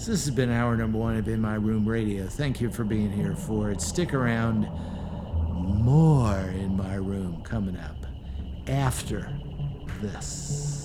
So 0.07 0.13
this 0.13 0.25
has 0.27 0.35
been 0.37 0.53
hour 0.53 0.77
number 0.77 0.99
one 0.99 1.17
of 1.17 1.27
In 1.27 1.41
My 1.41 1.57
Room 1.57 1.85
Radio. 1.85 2.29
Thank 2.29 2.61
you 2.61 2.71
for 2.71 2.85
being 2.85 3.11
here 3.11 3.35
for 3.35 3.73
it. 3.73 3.81
Stick 3.81 4.15
around. 4.15 4.69
More 5.83 6.39
in 6.39 6.77
my 6.77 6.95
room 6.95 7.43
coming 7.43 7.77
up 7.77 8.07
after 8.69 9.29
this. 10.01 10.76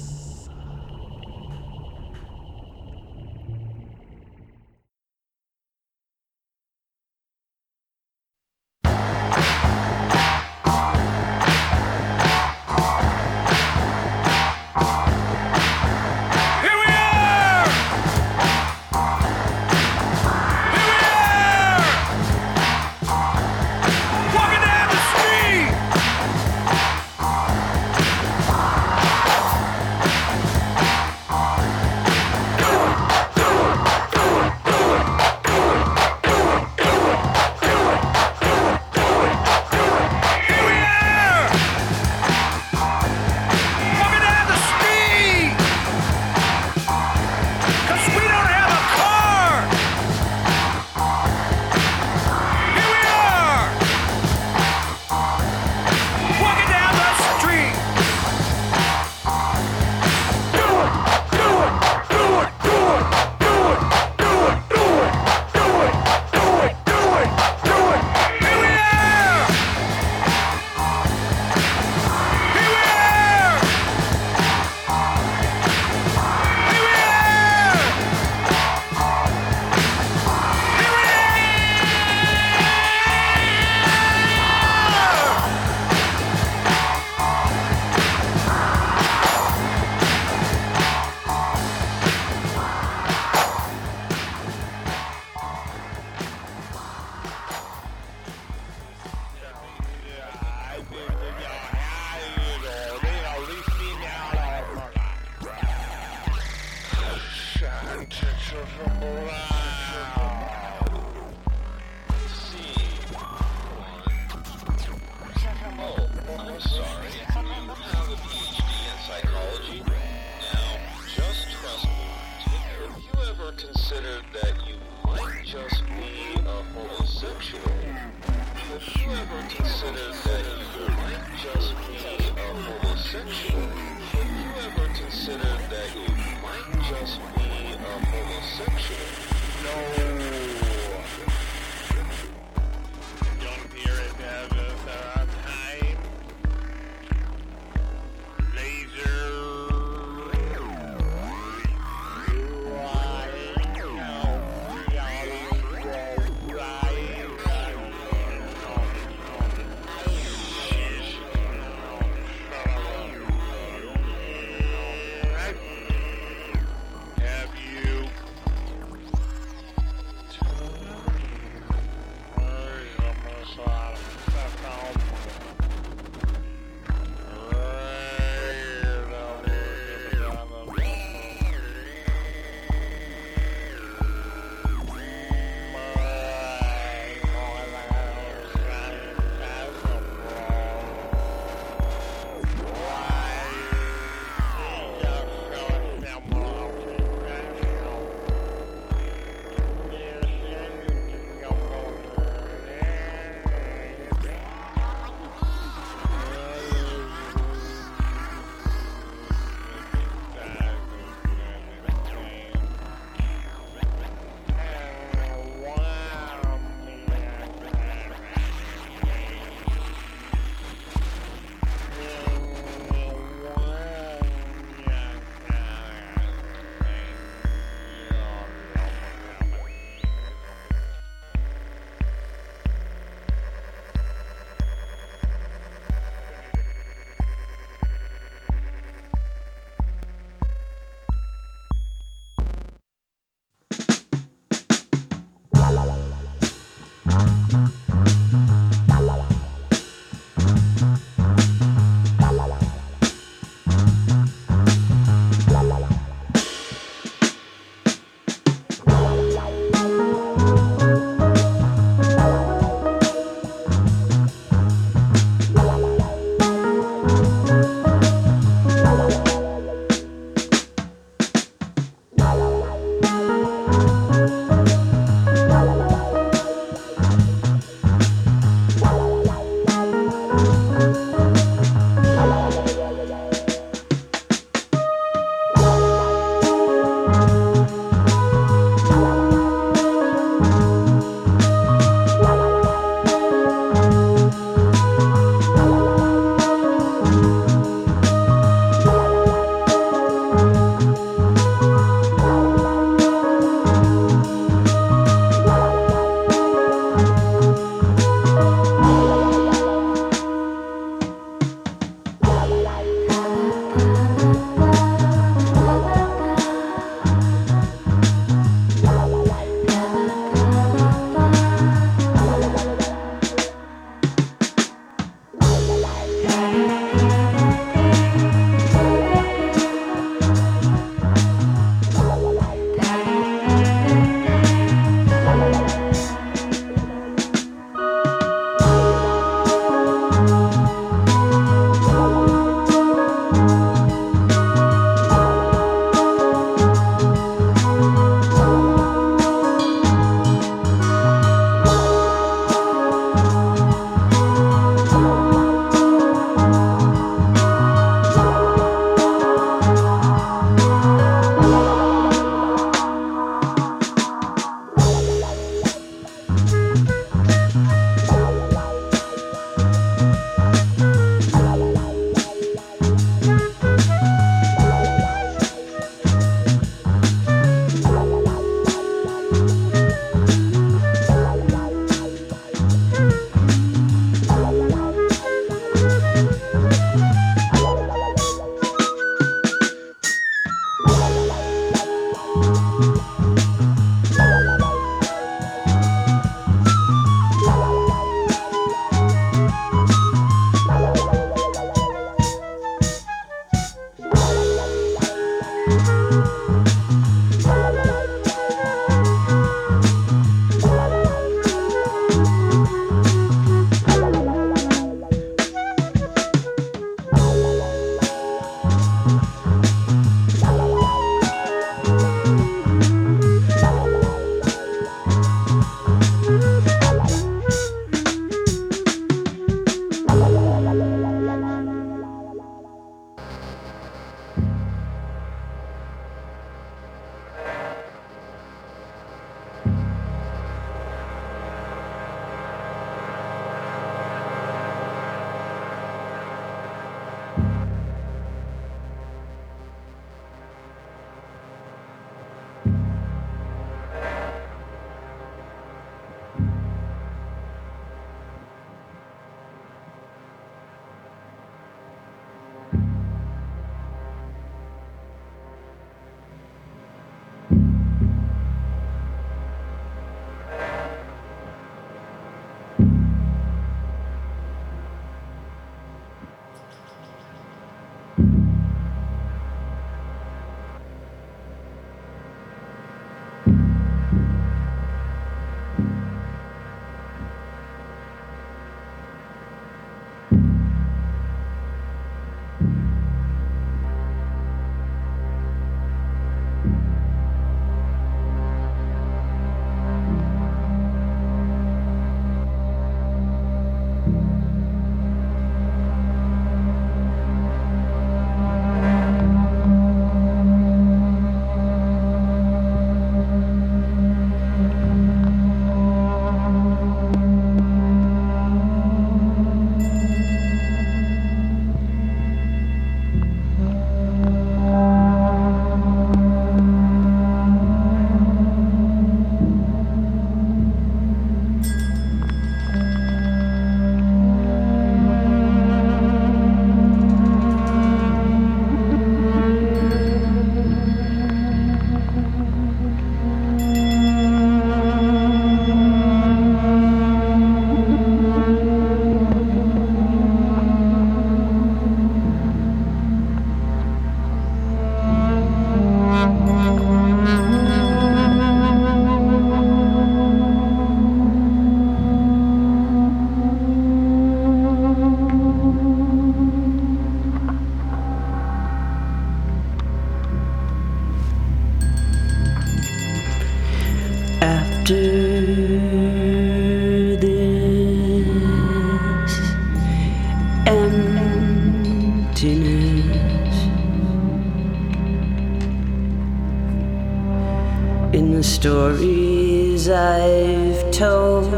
stories 588.62 589.90
I've 589.90 590.92
told. 590.92 591.50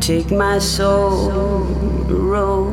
Take 0.00 0.30
my 0.30 0.58
soul, 0.58 1.28
roll 2.08 2.64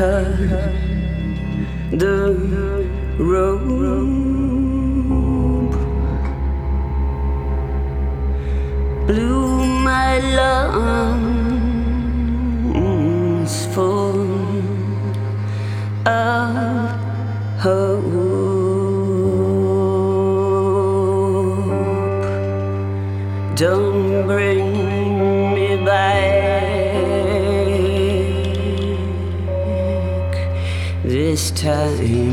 because 0.00 0.29
tell 31.60 31.94
me. 31.98 32.29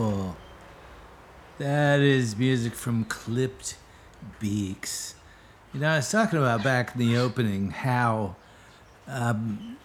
Delightful. 0.00 0.36
That 1.58 2.00
is 2.00 2.34
music 2.34 2.72
from 2.72 3.04
Clipd 3.04 3.74
Beaks. 4.38 5.14
You 5.74 5.80
know, 5.80 5.90
I 5.90 5.96
was 5.96 6.10
talking 6.10 6.38
about 6.38 6.64
back 6.64 6.94
in 6.94 7.00
the 7.00 7.18
opening 7.18 7.70
how 7.70 8.36
um, 9.06 9.76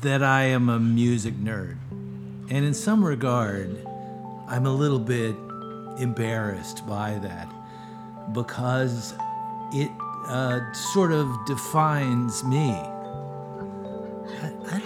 that 0.00 0.22
I 0.22 0.44
am 0.44 0.70
a 0.70 0.80
music 0.80 1.34
nerd. 1.34 1.76
And 1.90 2.64
in 2.64 2.72
some 2.72 3.04
regard, 3.04 3.86
I'm 4.46 4.64
a 4.64 4.72
little 4.72 4.98
bit 4.98 5.36
embarrassed 6.00 6.86
by 6.86 7.18
that 7.18 7.52
because 8.32 9.12
it 9.72 9.90
uh, 10.28 10.60
sort 10.72 11.12
of 11.12 11.28
defines 11.44 12.42
me. 12.42 12.70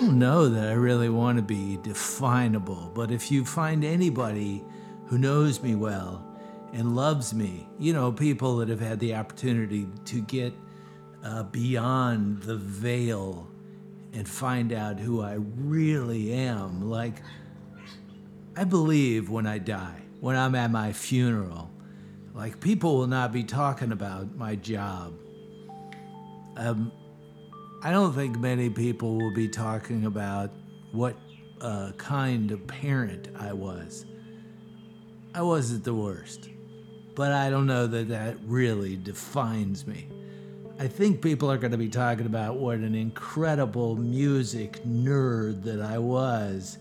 Don't 0.03 0.19
know 0.19 0.49
that 0.49 0.69
I 0.69 0.73
really 0.73 1.09
want 1.09 1.37
to 1.37 1.43
be 1.43 1.77
definable, 1.77 2.91
but 2.93 3.13
if 3.13 3.31
you 3.31 3.45
find 3.45 3.85
anybody 3.85 4.65
who 5.07 5.17
knows 5.17 5.63
me 5.63 5.77
well 5.77 6.27
and 6.73 6.97
loves 6.97 7.33
me, 7.33 7.69
you 7.79 7.93
know, 7.93 8.11
people 8.11 8.57
that 8.57 8.69
have 8.69 8.81
had 8.81 8.99
the 8.99 9.15
opportunity 9.15 9.87
to 10.07 10.21
get 10.23 10.55
uh, 11.23 11.45
beyond 11.45 12.43
the 12.43 12.57
veil 12.57 13.49
and 14.13 14.29
find 14.29 14.73
out 14.73 14.99
who 14.99 15.23
I 15.23 15.35
really 15.35 16.33
am, 16.33 16.91
like, 16.91 17.23
I 18.57 18.65
believe 18.65 19.31
when 19.31 19.47
I 19.47 19.59
die, 19.59 20.03
when 20.19 20.35
I'm 20.35 20.57
at 20.57 20.73
my 20.73 20.93
funeral, 20.93 21.71
like 22.35 22.59
people 22.59 22.99
will 22.99 23.07
not 23.07 23.31
be 23.33 23.45
talking 23.45 23.93
about 23.93 24.35
my 24.35 24.57
job. 24.57 25.15
Um, 26.57 26.91
I 27.85 27.91
don't 27.91 28.13
think 28.13 28.39
many 28.39 28.71
people 28.71 29.19
will 29.19 29.33
be 29.33 29.49
talking 29.49 30.07
about 30.07 30.53
what 30.93 31.17
uh, 31.61 31.91
kind 31.97 32.53
of 32.53 32.65
parent 32.69 33.29
I 33.37 33.53
was. 33.53 34.07
I 35.35 35.43
wasn't 35.43 35.83
the 35.83 35.95
worst, 35.95 36.49
but 37.17 37.33
I 37.33 37.51
don't 37.51 37.67
know 37.67 37.89
that 37.89 38.09
that 38.09 38.37
really 38.45 38.97
defines 38.97 39.85
me. 39.85 40.07
I 40.79 40.87
think 40.87 41.23
people 41.23 41.51
are 41.51 41.59
going 41.59 41.73
to 41.73 41.79
be 41.79 41.89
talking 41.89 42.27
about 42.27 42.57
what 42.57 42.79
an 42.79 42.95
incredible 42.95 43.97
music 43.97 44.81
nerd 44.85 45.65
that 45.65 45.81
I 45.81 45.99
was. 45.99 46.79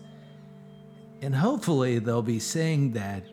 And 1.20 1.34
hopefully 1.34 1.98
they'll 1.98 2.22
be 2.22 2.38
saying 2.38 2.92
that 2.92 3.24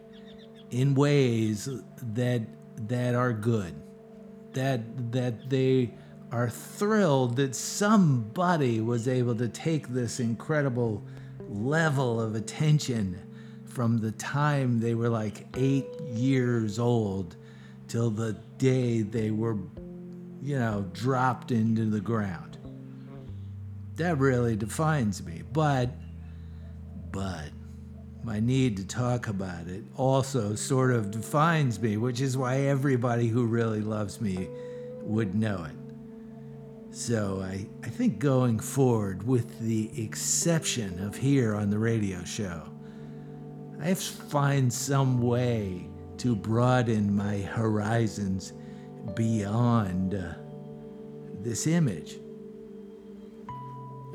in 0.71 0.95
ways 0.95 1.69
that 2.15 2.41
that 2.87 3.13
are 3.13 3.33
good. 3.33 3.75
That 4.53 5.11
that 5.11 5.49
they 5.51 5.93
are 6.31 6.49
thrilled 6.49 7.35
that 7.37 7.55
somebody 7.55 8.81
was 8.81 9.07
able 9.07 9.35
to 9.35 9.47
take 9.47 9.87
this 9.87 10.19
incredible 10.19 11.03
level 11.47 12.21
of 12.21 12.35
attention 12.35 13.19
from 13.65 13.97
the 13.97 14.11
time 14.11 14.79
they 14.79 14.93
were 14.93 15.09
like 15.09 15.45
8 15.55 15.85
years 16.13 16.79
old 16.79 17.35
till 17.87 18.11
the 18.11 18.33
day 18.57 19.01
they 19.01 19.31
were 19.31 19.57
you 20.41 20.57
know 20.57 20.85
dropped 20.93 21.51
into 21.51 21.85
the 21.85 21.99
ground. 21.99 22.57
That 23.95 24.17
really 24.17 24.55
defines 24.55 25.23
me. 25.23 25.43
But 25.51 25.89
but 27.11 27.49
my 28.23 28.39
need 28.39 28.77
to 28.77 28.85
talk 28.85 29.27
about 29.27 29.67
it 29.67 29.83
also 29.95 30.55
sort 30.55 30.91
of 30.91 31.09
defines 31.11 31.79
me, 31.79 31.97
which 31.97 32.21
is 32.21 32.37
why 32.37 32.61
everybody 32.61 33.27
who 33.27 33.45
really 33.45 33.81
loves 33.81 34.21
me 34.21 34.47
would 35.01 35.33
know 35.35 35.63
it. 35.63 35.78
So 36.91 37.41
I, 37.43 37.67
I 37.83 37.89
think 37.89 38.19
going 38.19 38.59
forward, 38.59 39.23
with 39.23 39.59
the 39.59 39.91
exception 40.01 40.99
of 40.99 41.15
here 41.15 41.55
on 41.55 41.69
the 41.69 41.77
radio 41.77 42.23
show, 42.23 42.63
I 43.79 43.85
have 43.89 43.99
to 43.99 44.11
find 44.23 44.71
some 44.71 45.21
way 45.21 45.87
to 46.17 46.35
broaden 46.35 47.15
my 47.15 47.37
horizons 47.37 48.53
beyond 49.15 50.15
uh, 50.15 50.33
this 51.41 51.67
image. 51.67 52.17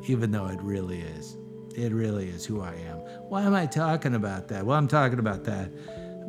Even 0.07 0.31
though 0.31 0.47
it 0.47 0.61
really 0.61 1.01
is. 1.01 1.37
It 1.75 1.91
really 1.91 2.29
is 2.29 2.45
who 2.45 2.61
I 2.61 2.73
am. 2.87 2.99
Why 3.27 3.41
am 3.41 3.53
I 3.53 3.65
talking 3.65 4.15
about 4.15 4.47
that? 4.49 4.65
Well, 4.65 4.77
I'm 4.77 4.87
talking 4.87 5.19
about 5.19 5.43
that 5.45 5.71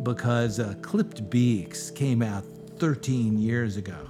because 0.02 0.59
uh, 0.59 0.74
Clipd 0.81 1.28
Beaks 1.28 1.90
came 1.90 2.23
out 2.23 2.44
13 2.78 3.39
years 3.39 3.77
ago, 3.77 4.09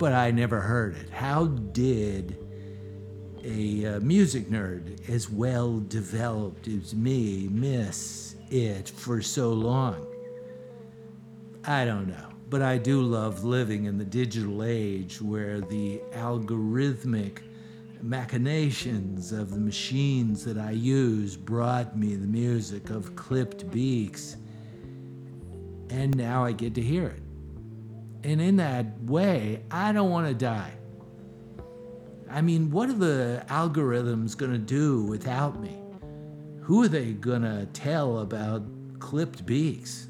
but 0.00 0.14
I 0.14 0.30
never 0.30 0.62
heard 0.62 0.96
it. 0.96 1.10
How 1.10 1.44
did 1.44 2.38
a 3.44 3.84
uh, 3.84 4.00
music 4.00 4.48
nerd 4.48 5.06
as 5.10 5.28
well 5.28 5.78
developed 5.78 6.68
as 6.68 6.94
me 6.94 7.48
miss 7.52 8.34
it 8.50 8.88
for 8.88 9.20
so 9.20 9.52
long? 9.52 10.06
I 11.64 11.84
don't 11.84 12.08
know. 12.08 12.28
But 12.48 12.62
I 12.62 12.78
do 12.78 13.02
love 13.02 13.44
living 13.44 13.84
in 13.84 13.98
the 13.98 14.06
digital 14.06 14.64
age 14.64 15.20
where 15.20 15.60
the 15.60 16.00
algorithmic 16.14 17.40
machinations 18.00 19.32
of 19.32 19.50
the 19.50 19.60
machines 19.60 20.46
that 20.46 20.56
I 20.56 20.70
use 20.70 21.36
brought 21.36 21.98
me 21.98 22.14
the 22.14 22.26
music 22.26 22.88
of 22.88 23.14
Clipd 23.16 23.70
Beaks. 23.70 24.38
And 25.90 26.16
now 26.16 26.42
I 26.42 26.52
get 26.52 26.74
to 26.76 26.80
hear 26.80 27.08
it. 27.08 27.22
And 28.22 28.40
in 28.40 28.56
that 28.56 29.02
way, 29.02 29.62
I 29.70 29.92
don't 29.92 30.10
want 30.10 30.28
to 30.28 30.34
die. 30.34 30.72
I 32.30 32.42
mean, 32.42 32.70
what 32.70 32.88
are 32.88 32.94
the 32.94 33.44
algorithms 33.48 34.36
going 34.36 34.52
to 34.52 34.58
do 34.58 35.02
without 35.04 35.60
me? 35.60 35.78
Who 36.62 36.84
are 36.84 36.88
they 36.88 37.12
going 37.12 37.42
to 37.42 37.66
tell 37.72 38.18
about 38.18 38.62
Clipd 38.98 39.44
Beaks 39.46 40.08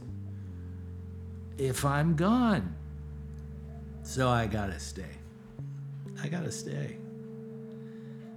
if 1.57 1.85
I'm 1.85 2.17
gone? 2.17 2.75
So 4.03 4.29
I 4.29 4.47
got 4.47 4.67
to 4.67 4.79
stay. 4.81 5.05
I 6.23 6.29
got 6.29 6.45
to 6.45 6.53
stay. 6.53 6.99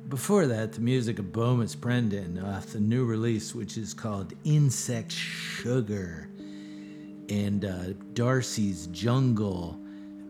Before 0.08 0.46
that, 0.46 0.74
the 0.74 0.82
music 0.82 1.18
of 1.18 1.32
Bomis 1.32 1.76
Prendin 1.76 2.42
off 2.42 2.68
uh, 2.68 2.74
the 2.74 2.80
new 2.80 3.04
release, 3.04 3.56
which 3.56 3.78
is 3.78 3.94
called 3.94 4.34
Insect 4.44 5.12
Sugar, 5.12 6.30
and 7.30 7.66
uh, 7.66 7.94
Darcy's 8.14 8.88
Jungle. 8.88 9.80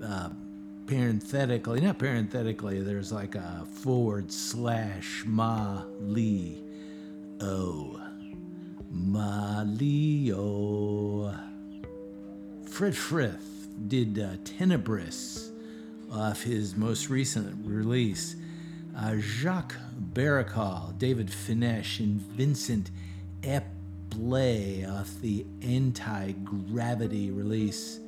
Uh, 0.04 0.30
parenthetically, 0.88 1.82
not 1.82 1.98
parenthetically, 1.98 2.82
there's 2.82 3.12
like 3.12 3.36
a 3.36 3.66
forward 3.82 4.32
slash 4.32 5.24
Ma 5.26 5.84
Lee 6.00 6.64
O. 7.40 8.00
Mahleeoh. 8.94 10.34
Fred 12.68 12.96
Frith 12.96 13.68
did 13.88 14.20
uh, 14.20 14.36
Tenebris 14.44 15.52
off 16.12 16.44
his 16.44 16.76
most 16.76 17.10
recent 17.10 17.66
release. 17.66 18.36
Uh, 18.96 19.16
Jac 19.18 19.74
Berrocal, 20.14 20.98
David 21.00 21.28
Fenech, 21.30 22.00
and 22.00 22.22
Vincent 22.22 22.92
Epplay 24.14 24.90
off 24.90 25.20
the 25.22 25.46
Anti 25.62 26.32
Gravity 26.44 27.32
release, 27.32 28.00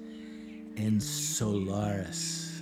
and 0.78 1.02
Solaris. 1.02 2.62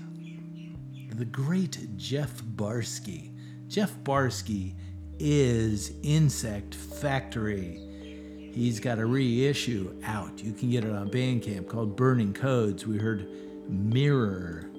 The 1.15 1.25
great 1.25 1.77
Jeff 1.97 2.41
Barsky. 2.55 3.31
Jeff 3.67 3.95
Barsky 4.03 4.75
is 5.19 5.93
Insect 6.03 6.75
Factory. 6.75 7.79
He's 8.53 8.79
got 8.79 8.99
a 8.99 9.05
reissue 9.05 9.99
out. 10.05 10.43
You 10.43 10.53
can 10.53 10.69
get 10.69 10.85
it 10.85 10.91
on 10.93 11.09
Bandcamp 11.09 11.67
called 11.67 11.95
Burning 11.95 12.33
Codes. 12.33 12.85
We 12.85 12.97
heard 12.97 13.27
Mirror 13.67 14.69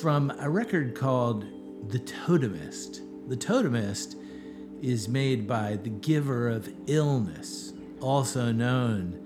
from 0.00 0.32
a 0.40 0.50
record 0.50 0.94
called 0.94 1.44
The 1.90 2.00
Totemist. 2.00 3.00
The 3.28 3.36
Totemist 3.36 4.16
is 4.82 5.08
made 5.08 5.46
by 5.46 5.76
the 5.76 5.90
giver 5.90 6.48
of 6.48 6.68
illness, 6.86 7.72
also 8.00 8.52
known 8.52 9.18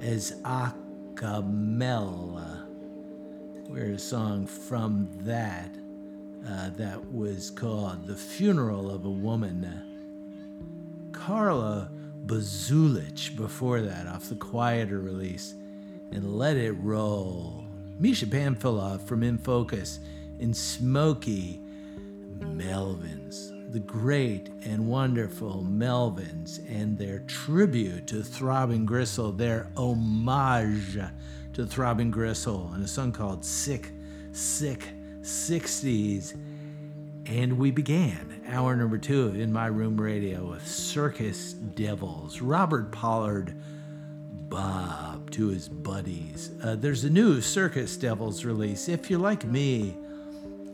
as 0.00 0.32
Akamel. 0.42 1.16
We're 3.68 3.92
a 3.92 3.98
song 3.98 4.46
from 4.46 5.08
that 5.20 5.74
uh, 6.48 6.70
that 6.70 7.12
was 7.12 7.50
called 7.50 8.06
The 8.06 8.14
Funeral 8.14 8.90
of 8.90 9.04
a 9.04 9.10
Woman. 9.10 11.10
Carla 11.12 11.90
Bozulich 12.26 13.36
before 13.36 13.82
that 13.82 14.06
off 14.06 14.28
the 14.28 14.36
quieter 14.36 15.00
release 15.00 15.54
and 16.12 16.36
Let 16.36 16.56
It 16.56 16.72
Roll. 16.72 17.64
Misha 17.98 18.26
Panfilov 18.26 19.02
from 19.02 19.22
In 19.22 19.38
Focus 19.38 20.00
and 20.40 20.56
Smoky 20.56 21.60
Melvins, 22.38 23.50
the 23.70 23.78
great 23.78 24.48
and 24.64 24.88
wonderful 24.88 25.66
Melvins, 25.68 26.58
and 26.70 26.96
their 26.96 27.18
tribute 27.20 28.06
to 28.06 28.22
Throbbing 28.22 28.86
Gristle, 28.86 29.30
their 29.30 29.68
homage 29.76 30.98
to 31.52 31.66
Throbbing 31.66 32.10
Gristle, 32.10 32.70
and 32.72 32.82
a 32.82 32.88
song 32.88 33.12
called 33.12 33.44
Sick, 33.44 33.90
Sick 34.32 34.84
60s. 35.20 36.34
And 37.26 37.58
we 37.58 37.70
began 37.70 38.42
hour 38.48 38.74
number 38.74 38.96
two 38.96 39.34
In 39.34 39.52
My 39.52 39.66
Room 39.66 40.00
Radio 40.00 40.46
with 40.46 40.66
Circus 40.66 41.52
Devils, 41.52 42.40
Robert 42.40 42.90
Pollard, 42.90 43.54
Bob 44.48 45.30
to 45.32 45.48
his 45.48 45.68
buddies. 45.68 46.52
Uh, 46.64 46.74
there's 46.74 47.04
a 47.04 47.10
new 47.10 47.42
Circus 47.42 47.98
Devils 47.98 48.46
release. 48.46 48.88
If 48.88 49.10
you're 49.10 49.20
like 49.20 49.44
me 49.44 49.94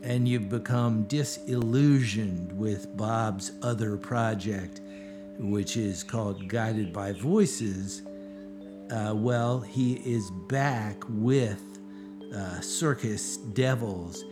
and 0.05 0.27
you've 0.27 0.49
become 0.49 1.03
disillusioned 1.05 2.51
with 2.55 2.95
Bob's 2.95 3.51
other 3.63 3.97
project, 3.97 4.79
which 5.39 5.75
is 5.75 6.03
called 6.03 6.47
Guided 6.47 6.93
by 6.93 7.11
Voices, 7.11 8.03
uh, 8.91 9.13
well, 9.15 9.59
he 9.61 9.93
is 9.93 10.29
back 10.47 11.03
with 11.09 11.79
uh, 12.35 12.61
Circus 12.61 13.37
Devils. 13.37 14.23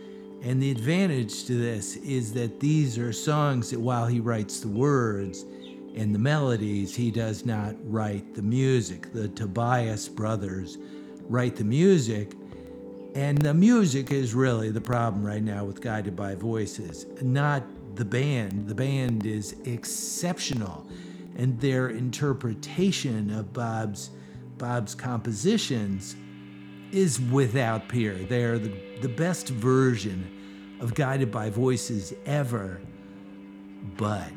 And 0.42 0.62
the 0.62 0.70
advantage 0.70 1.44
to 1.46 1.54
this 1.54 1.96
is 1.96 2.32
that 2.34 2.60
these 2.60 2.96
are 2.96 3.12
songs 3.12 3.70
that 3.70 3.80
while 3.80 4.06
he 4.06 4.20
writes 4.20 4.60
the 4.60 4.68
words 4.68 5.44
and 5.96 6.14
the 6.14 6.20
melodies, 6.20 6.94
he 6.94 7.10
does 7.10 7.44
not 7.44 7.74
write 7.82 8.34
the 8.34 8.42
music. 8.42 9.12
The 9.12 9.28
Tobias 9.28 10.08
brothers 10.08 10.78
write 11.22 11.56
the 11.56 11.64
music. 11.64 12.34
And 13.14 13.38
the 13.38 13.54
music 13.54 14.10
is 14.10 14.34
really 14.34 14.70
the 14.70 14.80
problem 14.80 15.24
right 15.24 15.42
now 15.42 15.64
with 15.64 15.80
Guided 15.80 16.16
by 16.16 16.34
Voices, 16.34 17.06
not 17.22 17.62
the 17.94 18.04
band. 18.04 18.66
The 18.66 18.74
band 18.74 19.24
is 19.24 19.54
exceptional, 19.64 20.84
and 21.36 21.60
their 21.60 21.90
interpretation 21.90 23.30
of 23.30 23.52
Bob's 23.52 24.10
Bob's 24.58 24.94
compositions 24.94 26.16
is 26.90 27.20
without 27.20 27.88
peer. 27.88 28.14
They 28.14 28.44
are 28.44 28.58
the, 28.58 28.72
the 29.00 29.08
best 29.08 29.48
version 29.48 30.78
of 30.80 30.94
Guided 30.94 31.30
by 31.30 31.50
Voices 31.50 32.14
ever. 32.26 32.80
But 33.96 34.30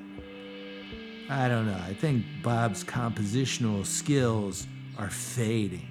I 1.30 1.48
don't 1.48 1.66
know. 1.66 1.80
I 1.84 1.94
think 1.94 2.26
Bob's 2.44 2.84
compositional 2.84 3.86
skills 3.86 4.68
are 4.98 5.10
fading. 5.10 5.88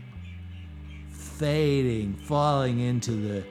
Fading, 1.38 2.14
falling 2.14 2.80
into 2.80 3.10
the 3.12 3.44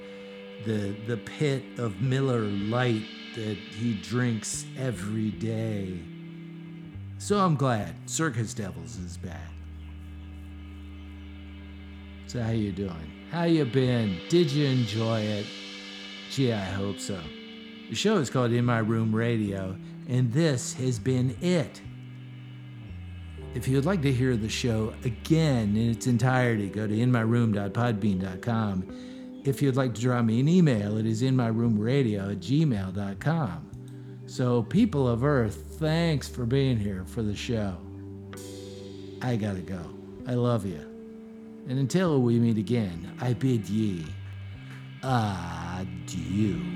the 0.66 0.96
the 1.06 1.18
pit 1.18 1.64
of 1.78 2.02
Miller 2.02 2.42
Lite 2.42 3.06
that 3.36 3.58
he 3.58 3.94
drinks 3.94 4.66
every 4.78 5.30
day. 5.32 6.00
So 7.20 7.38
I'm 7.38 7.56
glad 7.56 7.94
Circus 8.08 8.54
Devils 8.56 8.98
is 8.98 9.18
back. 9.18 9.52
So 12.26 12.42
how 12.42 12.52
you 12.52 12.72
doing? 12.72 13.12
How 13.30 13.44
you 13.44 13.66
been? 13.66 14.20
Did 14.30 14.52
you 14.52 14.66
enjoy 14.66 15.20
it? 15.20 15.46
Gee, 16.32 16.54
I 16.54 16.66
hope 16.66 17.00
so. 17.00 17.20
The 17.90 17.96
show 17.96 18.18
is 18.18 18.32
called 18.32 18.52
In 18.52 18.66
My 18.66 18.80
Room 18.80 19.16
Radio, 19.16 19.76
and 20.10 20.34
this 20.34 20.74
has 20.74 20.98
been 20.98 21.38
it. 21.40 21.82
If 23.56 23.70
you'd 23.70 23.86
like 23.86 24.02
to 24.02 24.12
hear 24.12 24.36
the 24.36 24.50
show 24.50 24.94
again 25.06 25.78
in 25.78 25.92
its 25.92 26.08
entirety, 26.08 26.68
go 26.68 26.88
to 26.88 26.94
inmyroom.podbean.com. 26.94 29.42
If 29.46 29.62
you'd 29.62 29.78
like 29.78 29.94
to 29.94 30.02
drop 30.02 30.26
me 30.26 30.42
an 30.42 30.50
email, 30.50 30.98
it 30.98 31.06
is 31.06 31.22
inmyroomradio 31.22 32.34
at 32.34 32.40
gmail.com. 32.40 33.72
So, 34.26 34.64
people 34.64 35.08
of 35.08 35.24
Earth, 35.24 35.78
thanks 35.80 36.28
for 36.28 36.46
being 36.46 36.78
here 36.78 37.06
for 37.06 37.22
the 37.22 37.36
show. 37.36 37.78
I 39.22 39.38
gotta 39.38 39.62
go. 39.62 39.80
I 40.28 40.34
love 40.34 40.66
you. 40.66 40.82
And 41.70 41.80
until 41.80 42.22
we 42.22 42.40
meet 42.40 42.58
again, 42.58 43.16
I 43.22 43.32
bid 43.34 43.70
ye 43.70 44.06
adieu. 45.02 46.75